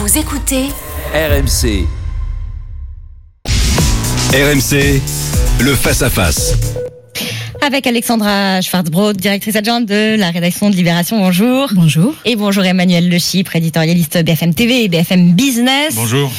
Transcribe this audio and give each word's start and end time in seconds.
Vous 0.00 0.16
écoutez 0.16 0.68
RMC. 1.12 1.84
RMC, 4.32 5.02
le 5.60 5.74
face-à-face. 5.74 6.54
Avec 7.60 7.84
Alexandra 7.84 8.60
Schwarzbrod, 8.60 9.16
directrice 9.16 9.56
adjointe 9.56 9.86
de 9.86 10.14
la 10.16 10.30
rédaction 10.30 10.70
de 10.70 10.76
Libération. 10.76 11.18
Bonjour. 11.18 11.70
Bonjour. 11.72 12.14
Et 12.24 12.36
bonjour 12.36 12.64
Emmanuel 12.64 13.08
Le 13.08 13.18
Chypre, 13.18 13.56
éditorialiste 13.56 14.22
BFM 14.22 14.54
TV 14.54 14.84
et 14.84 14.88
BFM 14.88 15.32
Business. 15.32 15.96
Bonjour. 15.96 16.30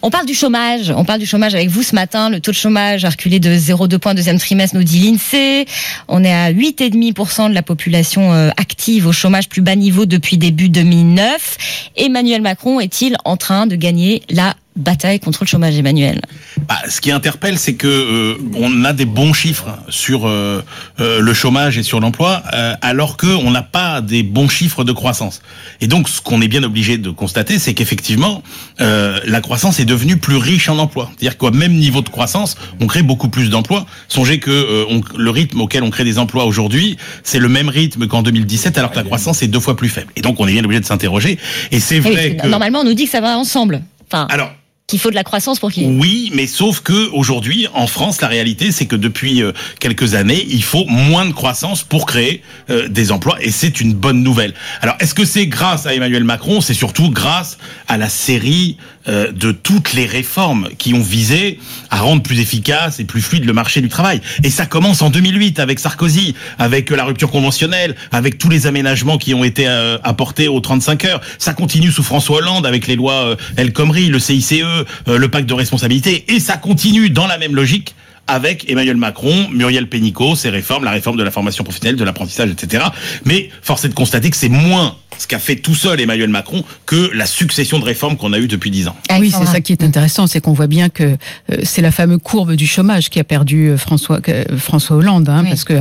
On 0.00 0.10
parle 0.10 0.26
du 0.26 0.34
chômage. 0.34 0.92
On 0.96 1.04
parle 1.04 1.18
du 1.18 1.26
chômage 1.26 1.54
avec 1.54 1.68
vous 1.68 1.82
ce 1.82 1.94
matin. 1.94 2.30
Le 2.30 2.40
taux 2.40 2.52
de 2.52 2.56
chômage 2.56 3.04
a 3.04 3.10
reculé 3.10 3.40
de 3.40 3.50
0,2 3.50 3.98
points 3.98 4.14
deuxième 4.14 4.38
trimestre, 4.38 4.76
nous 4.76 4.84
dit 4.84 5.00
l'INSEE. 5.00 5.66
On 6.06 6.22
est 6.22 6.32
à 6.32 6.52
8,5% 6.52 7.48
de 7.48 7.54
la 7.54 7.62
population 7.62 8.32
euh, 8.32 8.50
active 8.56 9.06
au 9.06 9.12
chômage 9.12 9.48
plus 9.48 9.60
bas 9.60 9.74
niveau 9.74 10.06
depuis 10.06 10.38
début 10.38 10.68
2009. 10.68 11.90
Emmanuel 11.96 12.42
Macron 12.42 12.78
est-il 12.78 13.16
en 13.24 13.36
train 13.36 13.66
de 13.66 13.74
gagner 13.74 14.22
la 14.30 14.54
bataille 14.76 15.18
contre 15.18 15.42
le 15.42 15.48
chômage, 15.48 15.76
Emmanuel? 15.76 16.20
Bah, 16.68 16.76
Ce 16.88 17.00
qui 17.00 17.10
interpelle, 17.10 17.58
c'est 17.58 17.74
que 17.74 17.86
euh, 17.88 18.34
on 18.54 18.84
a 18.84 18.92
des 18.92 19.06
bons 19.06 19.32
chiffres 19.32 19.70
sur 19.88 20.26
euh, 20.26 20.62
euh, 21.00 21.20
le 21.20 21.34
chômage 21.34 21.78
et 21.78 21.82
sur 21.82 22.00
l'emploi, 22.00 22.42
euh, 22.52 22.74
alors 22.82 23.16
que 23.16 23.26
on 23.26 23.50
n'a 23.50 23.62
pas 23.62 24.00
des 24.00 24.22
bons 24.22 24.48
chiffres 24.48 24.84
de 24.84 24.92
croissance. 24.92 25.40
Et 25.80 25.86
donc, 25.86 26.08
ce 26.08 26.20
qu'on 26.20 26.42
est 26.42 26.48
bien 26.48 26.62
obligé 26.62 26.98
de 26.98 27.10
constater, 27.10 27.58
c'est 27.58 27.74
qu'effectivement, 27.74 28.42
euh, 28.80 29.18
la 29.24 29.40
croissance 29.40 29.80
est 29.80 29.84
devenue 29.84 30.18
plus 30.18 30.36
riche 30.36 30.68
en 30.68 30.78
emplois. 30.78 31.10
C'est-à-dire 31.16 31.38
qu'au 31.38 31.50
même 31.50 31.72
niveau 31.72 32.02
de 32.02 32.08
croissance, 32.08 32.56
on 32.80 32.86
crée 32.86 33.02
beaucoup 33.02 33.28
plus 33.28 33.50
d'emplois. 33.50 33.86
Songez 34.08 34.38
que 34.38 34.50
euh, 34.50 34.84
on, 34.90 35.00
le 35.16 35.30
rythme 35.30 35.60
auquel 35.60 35.82
on 35.82 35.90
crée 35.90 36.04
des 36.04 36.18
emplois 36.18 36.44
aujourd'hui, 36.44 36.98
c'est 37.22 37.38
le 37.38 37.48
même 37.48 37.68
rythme 37.68 38.06
qu'en 38.06 38.22
2017, 38.22 38.76
alors 38.78 38.90
que 38.90 38.96
la 38.96 39.04
croissance 39.04 39.42
est 39.42 39.48
deux 39.48 39.60
fois 39.60 39.76
plus 39.76 39.88
faible. 39.88 40.12
Et 40.16 40.20
donc, 40.20 40.38
on 40.38 40.46
est 40.46 40.52
bien 40.52 40.64
obligé 40.64 40.80
de 40.80 40.86
s'interroger. 40.86 41.38
Et 41.70 41.80
c'est 41.80 41.96
oui, 41.96 42.12
vrai 42.12 42.30
parce 42.30 42.42
que 42.42 42.48
Normalement, 42.48 42.80
on 42.80 42.84
nous 42.84 42.94
dit 42.94 43.04
que 43.04 43.10
ça 43.10 43.20
va 43.20 43.38
ensemble. 43.38 43.82
Enfin, 44.10 44.26
alors 44.30 44.50
qu'il 44.88 44.98
faut 44.98 45.10
de 45.10 45.14
la 45.14 45.22
croissance 45.22 45.58
pour 45.58 45.70
qu'il... 45.70 45.86
Oui, 46.00 46.30
mais 46.32 46.46
sauf 46.46 46.80
que 46.80 47.10
aujourd'hui, 47.10 47.68
en 47.74 47.86
France, 47.86 48.22
la 48.22 48.28
réalité, 48.28 48.72
c'est 48.72 48.86
que 48.86 48.96
depuis 48.96 49.42
euh, 49.42 49.52
quelques 49.80 50.14
années, 50.14 50.46
il 50.48 50.62
faut 50.62 50.86
moins 50.86 51.26
de 51.26 51.32
croissance 51.32 51.82
pour 51.82 52.06
créer 52.06 52.42
euh, 52.70 52.88
des 52.88 53.12
emplois, 53.12 53.36
et 53.42 53.50
c'est 53.50 53.82
une 53.82 53.92
bonne 53.92 54.22
nouvelle. 54.22 54.54
Alors, 54.80 54.96
est-ce 54.98 55.12
que 55.12 55.26
c'est 55.26 55.46
grâce 55.46 55.84
à 55.84 55.92
Emmanuel 55.92 56.24
Macron? 56.24 56.62
C'est 56.62 56.72
surtout 56.72 57.10
grâce 57.10 57.58
à 57.86 57.98
la 57.98 58.08
série 58.08 58.78
euh, 59.08 59.30
de 59.30 59.52
toutes 59.52 59.92
les 59.92 60.06
réformes 60.06 60.70
qui 60.78 60.94
ont 60.94 61.02
visé 61.02 61.60
à 61.90 62.00
rendre 62.00 62.22
plus 62.22 62.40
efficace 62.40 62.98
et 62.98 63.04
plus 63.04 63.20
fluide 63.20 63.44
le 63.44 63.52
marché 63.52 63.82
du 63.82 63.90
travail. 63.90 64.22
Et 64.42 64.48
ça 64.48 64.64
commence 64.64 65.02
en 65.02 65.10
2008 65.10 65.60
avec 65.60 65.80
Sarkozy, 65.80 66.34
avec 66.58 66.88
la 66.88 67.04
rupture 67.04 67.30
conventionnelle, 67.30 67.94
avec 68.10 68.38
tous 68.38 68.48
les 68.48 68.66
aménagements 68.66 69.18
qui 69.18 69.34
ont 69.34 69.44
été 69.44 69.66
apportés 70.02 70.48
aux 70.48 70.60
35 70.60 71.04
heures. 71.04 71.20
Ça 71.38 71.52
continue 71.52 71.90
sous 71.90 72.02
François 72.02 72.38
Hollande 72.38 72.66
avec 72.66 72.86
les 72.86 72.96
lois 72.96 73.36
El 73.56 73.72
Khomri, 73.72 74.08
le 74.08 74.18
CICE, 74.18 74.62
le 75.06 75.28
pacte 75.28 75.48
de 75.48 75.54
responsabilité, 75.54 76.24
et 76.34 76.40
ça 76.40 76.56
continue 76.56 77.10
dans 77.10 77.26
la 77.26 77.38
même 77.38 77.54
logique 77.54 77.94
avec 78.28 78.70
Emmanuel 78.70 78.96
Macron, 78.96 79.48
Muriel 79.50 79.88
Pénicaud, 79.88 80.36
ses 80.36 80.50
réformes, 80.50 80.84
la 80.84 80.90
réforme 80.92 81.16
de 81.16 81.24
la 81.24 81.30
formation 81.30 81.64
professionnelle, 81.64 81.96
de 81.96 82.04
l'apprentissage, 82.04 82.50
etc. 82.50 82.84
Mais 83.24 83.48
force 83.62 83.84
est 83.84 83.88
de 83.88 83.94
constater 83.94 84.30
que 84.30 84.36
c'est 84.36 84.48
moins 84.48 84.96
ce 85.18 85.26
qu'a 85.26 85.40
fait 85.40 85.56
tout 85.56 85.74
seul 85.74 86.00
Emmanuel 86.00 86.28
Macron 86.28 86.62
que 86.86 87.10
la 87.12 87.26
succession 87.26 87.80
de 87.80 87.84
réformes 87.84 88.16
qu'on 88.16 88.32
a 88.32 88.38
eues 88.38 88.46
depuis 88.46 88.70
dix 88.70 88.86
ans. 88.86 88.94
Oui, 89.18 89.32
c'est 89.36 89.46
ça 89.46 89.60
qui 89.60 89.72
est 89.72 89.82
intéressant, 89.82 90.28
c'est 90.28 90.40
qu'on 90.40 90.52
voit 90.52 90.68
bien 90.68 90.90
que 90.90 91.02
euh, 91.02 91.56
c'est 91.64 91.82
la 91.82 91.90
fameuse 91.90 92.20
courbe 92.22 92.52
du 92.54 92.68
chômage 92.68 93.10
qui 93.10 93.18
a 93.18 93.24
perdu 93.24 93.70
euh, 93.70 93.76
François 93.76 94.20
euh, 94.28 94.44
François 94.58 94.96
Hollande, 94.98 95.28
hein, 95.28 95.40
Oui. 95.42 95.48
parce 95.48 95.64
que 95.64 95.74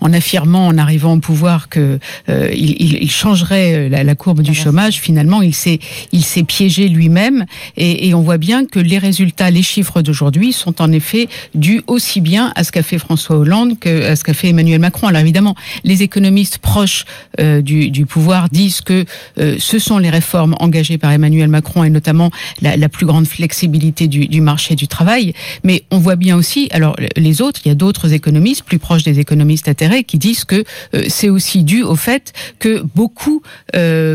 en 0.00 0.12
affirmant, 0.12 0.66
en 0.66 0.76
arrivant 0.76 1.14
au 1.14 1.20
pouvoir, 1.20 1.70
que 1.70 1.98
euh, 2.28 2.50
il, 2.54 3.02
il- 3.02 3.10
changerait 3.10 3.88
la, 3.88 4.04
la 4.04 4.14
courbe 4.14 4.42
du 4.42 4.52
chômage, 4.52 4.96
finalement, 5.00 5.40
il 5.40 5.54
s'est 5.54 5.78
il 6.12 6.22
s'est 6.22 6.42
piégé 6.42 6.88
lui-même, 6.88 7.46
et, 7.78 8.08
et 8.08 8.14
on 8.14 8.20
voit 8.20 8.36
bien 8.36 8.66
que 8.66 8.78
les 8.78 8.98
résultats, 8.98 9.50
les 9.50 9.62
chiffres 9.62 10.02
d'aujourd'hui 10.02 10.52
sont 10.52 10.82
en 10.82 10.92
effet 10.92 11.28
dus 11.54 11.75
aussi 11.86 12.20
bien 12.20 12.52
à 12.56 12.64
ce 12.64 12.72
qu'a 12.72 12.82
fait 12.82 12.98
François 12.98 13.36
Hollande 13.36 13.78
que 13.78 14.10
à 14.10 14.16
ce 14.16 14.24
qu'a 14.24 14.34
fait 14.34 14.48
Emmanuel 14.48 14.80
Macron. 14.80 15.06
Alors 15.08 15.20
évidemment, 15.20 15.54
les 15.84 16.02
économistes 16.02 16.58
proches 16.58 17.04
euh, 17.40 17.62
du, 17.62 18.06
pouvoir 18.06 18.48
disent 18.48 18.80
que 18.80 19.04
euh, 19.38 19.56
ce 19.58 19.78
sont 19.78 19.98
les 19.98 20.10
réformes 20.10 20.54
engagées 20.60 20.98
par 20.98 21.10
Emmanuel 21.12 21.48
Macron 21.48 21.84
et 21.84 21.90
notamment 21.90 22.30
la, 22.62 22.88
plus 22.88 23.06
grande 23.06 23.26
flexibilité 23.26 24.06
du, 24.06 24.40
marché 24.40 24.74
du 24.74 24.88
travail. 24.88 25.34
Mais 25.64 25.84
on 25.90 25.98
voit 25.98 26.16
bien 26.16 26.36
aussi, 26.36 26.68
alors 26.70 26.96
les 27.16 27.42
autres, 27.42 27.60
il 27.64 27.68
y 27.68 27.72
a 27.72 27.74
d'autres 27.74 28.12
économistes 28.12 28.62
plus 28.64 28.78
proches 28.78 29.02
des 29.02 29.18
économistes 29.18 29.68
atterrés 29.68 30.04
qui 30.04 30.18
disent 30.18 30.44
que 30.44 30.64
euh, 30.94 31.04
c'est 31.08 31.28
aussi 31.28 31.64
dû 31.64 31.82
au 31.82 31.96
fait 31.96 32.32
que 32.58 32.82
beaucoup, 32.94 33.42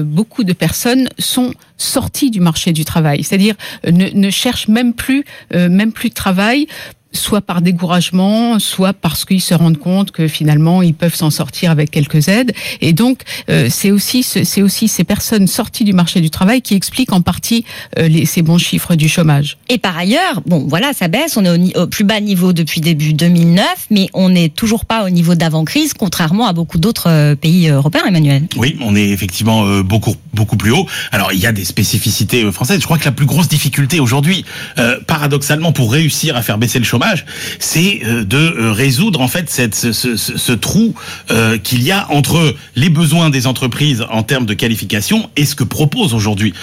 beaucoup 0.04 0.44
de 0.44 0.54
personnes 0.54 1.10
sont 1.20 1.54
sorties 1.78 2.32
du 2.32 2.40
marché 2.40 2.72
du 2.72 2.86
travail, 2.86 3.24
c'est-à-dire 3.24 3.56
ne, 3.86 4.10
ne 4.14 4.30
cherchent 4.30 4.68
même 4.68 4.94
plus, 4.94 5.24
même 5.54 5.92
plus 5.92 6.10
de 6.10 6.14
travail 6.14 6.68
soit 7.14 7.42
par 7.42 7.62
découragement, 7.62 8.58
soit 8.60 8.94
parce 8.94 9.26
qu'ils 9.26 9.42
se 9.42 9.54
rendent 9.54 9.78
compte 9.78 10.12
que 10.12 10.28
finalement 10.28 10.82
ils 10.82 10.94
peuvent 10.94 11.16
s'en 11.16 11.30
sortir 11.30 11.72
avec 11.72 11.92
quelques 11.92 12.28
aides. 12.28 12.54
Et 12.82 12.94
donc 12.94 13.22
euh, 13.50 13.68
c'est 13.70 13.92
aussi 13.92 14.24
ce- 14.24 14.44
c'est 14.44 14.62
aussi 14.62 14.88
ces 14.88 15.04
personnes 15.04 15.48
sorties 15.48 15.84
du 15.84 15.94
marché 15.94 16.22
du 16.22 16.30
travail 16.30 16.62
qui 16.62 16.74
expliquent 16.76 17.12
en 17.14 17.22
partie 17.22 17.66
euh, 18.00 18.08
les, 18.08 18.26
ces 18.26 18.42
bons 18.42 18.58
chiffres 18.58 18.96
du 18.96 19.10
chômage. 19.10 19.58
Et 19.70 19.78
par 19.78 19.98
ailleurs, 19.98 20.42
bon, 20.46 20.66
voilà, 20.68 20.94
ça 20.94 21.08
baisse. 21.08 21.38
On 21.38 21.46
est 21.46 21.76
au, 21.78 21.82
au 21.84 21.88
plus 21.88 22.04
bas 22.04 22.20
niveau 22.22 22.54
depuis 22.54 22.82
début 22.82 23.14
2009, 23.14 23.66
mais 23.90 24.08
on 24.14 24.30
n'est 24.30 24.50
toujours 24.50 24.86
pas 24.86 25.06
au 25.06 25.10
niveau 25.10 25.36
d'avant-crise, 25.36 25.94
contrairement 25.94 26.48
à 26.48 26.54
beaucoup 26.54 26.78
d'autres 26.78 27.10
euh, 27.10 27.36
pays 27.36 27.68
européens, 27.70 28.04
Emmanuel. 28.08 28.44
Oui, 28.58 28.78
on 28.82 28.96
est 28.96 29.10
effectivement 29.10 29.66
euh, 29.66 29.84
beaucoup 29.84 30.16
beaucoup 30.42 30.58
plus 30.58 30.72
haut. 30.72 30.88
Alors 31.12 31.32
il 31.34 31.40
y 31.40 31.46
a 31.46 31.52
des 31.52 31.66
spécificités 31.66 32.44
euh, 32.44 32.52
françaises. 32.52 32.80
Je 32.80 32.86
crois 32.86 32.98
que 32.98 33.06
la 33.06 33.12
plus 33.12 33.28
grosse 33.28 33.48
difficulté 33.48 34.00
aujourd'hui, 34.00 34.44
euh, 34.80 34.98
paradoxalement, 35.06 35.72
pour 35.72 35.92
réussir 35.92 36.36
à 36.36 36.42
faire 36.42 36.58
baisser 36.58 36.80
le 36.80 36.86
chômage, 36.86 37.26
c'est 37.60 38.02
euh, 38.06 38.24
de 38.24 38.38
euh, 38.38 38.72
résoudre 38.72 39.22
en 39.22 39.28
fait 39.28 39.52
cette, 39.52 39.76
ce, 39.76 39.94
ce- 39.94 40.16
ce- 40.18 40.52
trou 40.52 40.96
euh, 41.30 41.60
qu'il 41.60 41.84
y 41.84 41.92
a 41.92 42.08
entre 42.12 42.56
les 42.76 42.90
besoins 42.90 43.30
des 43.30 43.46
entreprises 43.46 44.04
en 44.10 44.24
termes 44.24 44.48
de 44.48 44.56
qualification 44.56 45.30
et 45.36 45.46
ce 45.46 45.54
que 45.56 45.64
proposent 45.64 46.14
aujourd'hui 46.16 46.54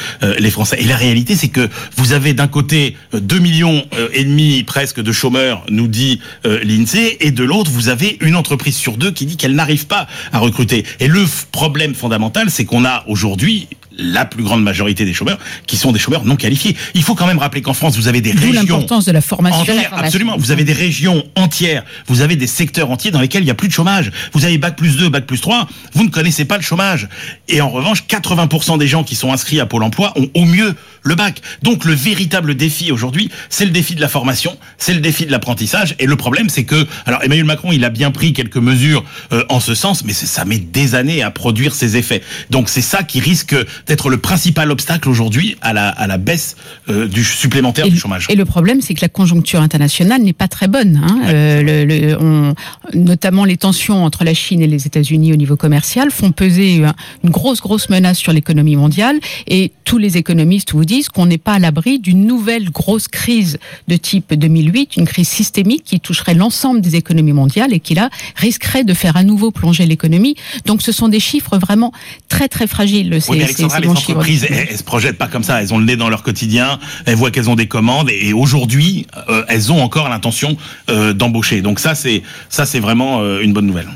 les 0.41 0.51
Français. 0.51 0.77
Et 0.81 0.85
la 0.85 0.97
réalité, 0.97 1.37
c'est 1.37 1.49
que 1.49 1.69
vous 1.97 2.13
avez 2.13 2.33
d'un 2.35 2.49
côté 2.49 2.97
euh, 3.15 3.21
2 3.21 3.39
millions 3.39 3.85
et 4.13 4.25
demi 4.25 4.65
presque 4.65 5.01
de 5.01 5.13
chômeurs, 5.13 5.65
nous 5.71 5.87
dit 5.89 6.21
l'INSEE, 6.45 7.17
et 7.21 7.31
de 7.31 7.45
l'autre, 7.45 7.71
vous 7.71 7.89
avez 7.89 8.19
une 8.21 8.35
entreprise 8.37 8.77
sur 8.77 8.97
deux 8.97 9.11
qui 9.13 9.27
dit 9.27 9.37
qu'elle 9.37 9.55
n'arrive 9.55 9.87
pas 9.87 10.07
à 10.33 10.39
recruter. 10.39 10.85
Et 11.01 11.07
le 11.09 11.25
problème 11.53 11.95
fondamental, 11.95 12.51
c'est 12.51 12.65
qu'on 12.65 12.85
a 12.85 13.05
aujourd'hui 13.07 13.68
la 13.99 14.25
plus 14.25 14.43
grande 14.43 14.63
majorité 14.63 15.05
des 15.05 15.13
chômeurs 15.13 15.39
qui 15.67 15.77
sont 15.77 15.93
des 15.93 15.99
chômeurs 15.99 16.25
non 16.25 16.37
qualifiés. 16.37 16.77
Il 16.95 17.03
faut 17.03 17.15
quand 17.15 17.27
même 17.27 17.39
rappeler 17.39 17.63
qu'en 17.63 17.75
France, 17.75 17.97
vous 17.97 18.09
avez 18.09 18.21
des 18.21 18.33
régions 18.33 18.53
l'importance 18.53 19.05
de 19.05 19.13
la 19.13 19.21
formation. 19.21 19.61
entières, 19.61 19.75
formation. 19.75 20.05
absolument. 20.05 20.37
Vous 20.39 20.51
avez 20.51 20.65
des 20.65 20.73
régions 20.73 21.25
entières, 21.37 21.85
vous 22.07 22.21
avez 22.21 22.37
des 22.37 22.47
secteurs 22.47 22.91
entiers 22.91 23.11
dans 23.11 23.21
lesquels 23.21 23.43
il 23.43 23.47
n'y 23.47 23.51
a 23.51 23.55
plus 23.55 23.69
de 23.69 23.73
chômage. 23.73 24.11
Vous 24.33 24.45
avez 24.45 24.59
bac 24.59 24.77
plus 24.77 24.97
2, 24.97 25.09
bac 25.09 25.27
plus 25.27 25.41
3, 25.41 25.69
vous 25.95 26.05
ne 26.05 26.11
connaissez 26.11 26.45
pas 26.45 26.57
le 26.57 26.63
chômage. 26.63 27.09
Et 27.49 27.61
en 27.61 27.69
revanche, 27.69 28.05
80% 28.09 28.79
des 28.79 28.89
gens 28.89 29.05
qui 29.05 29.15
sont 29.15 29.33
inscrits 29.33 29.61
à 29.61 29.67
Pôle 29.67 29.83
emploi 29.83 30.13
ont 30.17 30.29
au 30.35 30.45
mieux 30.45 30.75
le 31.03 31.15
bac. 31.15 31.41
Donc 31.63 31.85
le 31.85 31.95
véritable 31.95 32.55
défi 32.55 32.93
aujourd'hui, 32.93 33.31
c'est 33.49 33.65
le 33.65 33.71
défi 33.71 33.95
de 33.95 34.01
la 34.01 34.09
formation, 34.09 34.57
c'est 34.79 34.95
le 34.95 35.01
défi 35.01 35.27
de 35.27 35.31
l'apprentissage. 35.31 35.95
Et 35.99 36.07
le 36.07 36.17
problème, 36.17 36.49
c'est 36.49 36.65
que, 36.65 36.87
alors 37.07 37.23
Emmanuel 37.23 37.45
Macron, 37.47 37.73
il 37.73 37.85
a 37.85 37.91
bien 37.91 38.11
pris 38.11 38.33
quelques 38.33 38.57
mesures 38.57 39.05
euh, 39.33 39.45
en 39.49 39.61
ce 39.61 39.75
sens, 39.75 40.05
mais 40.05 40.13
ça 40.13 40.45
met 40.45 40.59
des 40.59 40.95
années 40.95 41.23
à 41.23 41.31
produire 41.31 41.75
ses 41.75 41.97
effets. 41.97 42.23
Donc 42.51 42.69
c'est 42.69 42.83
ça 42.83 43.03
qui 43.03 43.21
risque 43.21 43.55
d'être 43.87 44.11
le 44.11 44.19
principal 44.19 44.71
obstacle 44.71 45.09
aujourd'hui 45.09 45.57
à 45.61 45.73
la, 45.73 45.89
à 45.89 46.07
la 46.07 46.19
baisse 46.19 46.57
euh, 46.89 47.07
du 47.09 47.25
supplémentaire 47.25 47.87
Et, 47.87 47.91
du 47.91 47.99
chômage. 47.99 48.27
et 48.29 48.35
le 48.37 48.45
problème, 48.45 48.81
c'est 48.81 48.95
que 48.95 49.01
la 49.03 49.09
conjoncture 49.09 49.61
internationale 49.61 50.23
n'est 50.23 50.33
pas 50.33 50.49
très 50.49 50.69
bonne. 50.69 51.01
Hein. 51.03 51.21
Euh, 51.27 51.63
le- 51.63 51.85
le- 51.85 52.17
on- 52.21 52.55
notamment 52.95 53.45
les 53.45 53.57
tensions 53.57 54.05
entre 54.05 54.25
la 54.25 54.35
Chine 54.35 54.61
et 54.63 54.67
les 54.67 54.87
États-Unis 54.87 55.33
au 55.33 55.37
niveau 55.37 55.57
commercial 55.57 56.11
font 56.11 56.33
peser 56.33 56.85
un- 56.85 56.95
une 57.25 57.31
grosse, 57.31 57.61
grosse 57.61 57.89
menace 57.89 58.19
sur 58.19 58.33
l'économie 58.33 58.77
mondiale. 58.77 59.17
Et 59.47 59.73
tous 59.85 59.99
les 59.99 60.17
économistes 60.17 60.73
vous 60.73 60.85
disent 60.89 61.09
qu'on 61.09 61.27
n'est 61.27 61.39
pas 61.39 61.53
à 61.53 61.59
l'abri 61.61 62.01
d'une 62.01 62.27
nouvelle 62.27 62.71
grosse 62.71 63.07
crise 63.07 63.59
de 63.87 63.97
type 63.97 64.35
2008, 64.35 64.97
une 64.97 65.07
crise 65.07 65.29
systémique 65.29 65.85
qui 65.85 66.01
toucherait 66.01 66.35
l'ensemble 66.35 66.81
des 66.81 66.97
économies 66.97 67.33
mondiales 67.33 67.73
et 67.73 67.79
qui 67.79 67.95
là 67.95 68.11
risquerait 68.35 68.83
de 68.83 68.95
faire 68.95 69.17
à 69.17 69.23
nouveau 69.23 69.53
plonger 69.53 69.87
l'économie. 69.87 70.35
Donc 70.65 70.83
ce 70.83 70.91
sont 70.91 71.09
des 71.09 71.21
chiffres 71.21 71.59
vraiment 71.59 71.93
très, 72.29 72.49
très 72.49 72.67
fragiles. 72.67 73.21
Oui, 73.29 73.39
mais 73.39 73.45
Alexandra, 73.45 73.79
les 73.79 73.89
entreprises, 73.89 74.47
elles, 74.49 74.67
elles 74.71 74.79
se 74.79 74.83
projettent 74.83 75.19
pas 75.19 75.29
comme 75.29 75.45
ça. 75.45 75.63
Elles 75.63 75.73
ont 75.73 75.79
le 75.79 75.85
nez 75.85 75.97
dans 75.97 76.09
leur 76.09 76.23
quotidien. 76.23 76.79
Elles 77.05 77.17
voient 77.17 77.31
qu'elles 77.31 77.51
ont 77.51 77.57
des 77.57 77.69
commandes 77.69 78.11
et 78.11 78.33
aujourd'hui, 78.33 79.07
euh, 79.29 79.45
elles 79.49 79.71
ont 79.71 79.83
encore 79.83 80.09
l'intention 80.09 80.57
euh, 80.89 81.13
d'embaucher. 81.13 81.61
Donc 81.61 81.79
ça, 81.79 81.95
c'est 81.95 82.23
ça, 82.49 82.65
c'est 82.65 82.81
vraiment 82.81 83.21
euh, 83.21 83.41
une 83.41 83.53
bonne 83.53 83.67
nouvelle. 83.67 83.89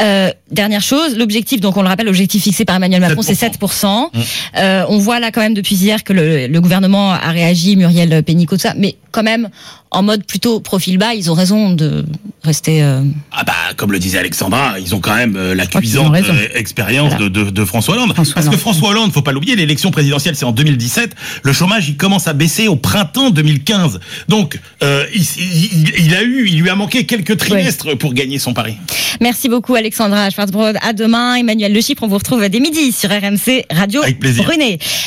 Euh, 0.00 0.30
dernière 0.50 0.80
chose, 0.80 1.16
l'objectif, 1.16 1.60
donc 1.60 1.76
on 1.76 1.82
le 1.82 1.88
rappelle, 1.88 2.06
l'objectif 2.06 2.42
fixé 2.42 2.64
par 2.64 2.76
Emmanuel 2.76 3.00
Macron, 3.00 3.22
c'est 3.22 3.34
7%. 3.34 4.08
Euh, 4.56 4.84
on 4.88 4.98
voit 4.98 5.20
là 5.20 5.30
quand 5.30 5.40
même 5.40 5.54
depuis 5.54 5.76
hier 5.76 6.04
que 6.04 6.12
le, 6.12 6.46
le 6.46 6.60
gouvernement 6.60 7.12
a 7.12 7.30
réagi, 7.30 7.76
Muriel 7.76 8.22
Pénicaud, 8.22 8.56
tout 8.56 8.62
ça, 8.62 8.74
mais 8.76 8.96
quand 9.12 9.22
même, 9.22 9.48
en 9.90 10.02
mode 10.02 10.24
plutôt 10.24 10.60
profil 10.60 10.98
bas, 10.98 11.14
ils 11.14 11.30
ont 11.30 11.34
raison 11.34 11.72
de 11.72 12.04
rester. 12.44 12.82
Euh... 12.82 13.02
Ah 13.32 13.42
bah 13.44 13.52
comme 13.76 13.92
le 13.92 13.98
disait 13.98 14.18
Alexandra, 14.18 14.78
ils 14.78 14.94
ont 14.94 15.00
quand 15.00 15.14
même 15.14 15.36
euh, 15.36 15.54
la 15.54 15.66
cuisante 15.66 16.14
euh, 16.14 16.48
expérience 16.54 17.10
voilà. 17.10 17.28
de, 17.28 17.44
de, 17.44 17.50
de, 17.50 17.64
François 17.64 17.94
Hollande. 17.94 18.14
François 18.14 18.34
Parce 18.34 18.46
Hollande. 18.46 18.56
que 18.56 18.60
François 18.60 18.88
Hollande, 18.90 19.12
faut 19.12 19.22
pas 19.22 19.32
l'oublier, 19.32 19.56
l'élection 19.56 19.90
présidentielle 19.90 20.36
c'est 20.36 20.44
en 20.44 20.52
2017. 20.52 21.14
Le 21.42 21.52
chômage 21.52 21.88
il 21.88 21.96
commence 21.96 22.28
à 22.28 22.32
baisser 22.32 22.68
au 22.68 22.76
printemps 22.76 23.30
2015. 23.30 24.00
Donc 24.28 24.60
euh, 24.82 25.04
il, 25.14 25.22
il, 25.22 26.06
il, 26.06 26.14
a 26.14 26.22
eu, 26.22 26.46
il 26.48 26.60
lui 26.60 26.70
a 26.70 26.76
manqué 26.76 27.04
quelques 27.04 27.36
trimestres 27.36 27.86
ouais. 27.86 27.96
pour 27.96 28.14
gagner 28.14 28.38
son 28.38 28.54
pari. 28.54 28.76
Merci 29.20 29.48
beaucoup 29.48 29.74
Alexandra 29.74 30.30
Schwarzbrod. 30.30 30.76
À 30.82 30.92
demain, 30.92 31.34
Emmanuel 31.34 31.72
Le 31.72 31.80
Chypre. 31.80 32.04
On 32.04 32.08
vous 32.08 32.18
retrouve 32.18 32.48
dès 32.48 32.60
midi 32.60 32.92
sur 32.92 33.10
RMC 33.10 33.64
Radio 33.70 34.02
Avec 34.02 34.20
plaisir. 34.20 34.44
Brunet. 34.44 34.78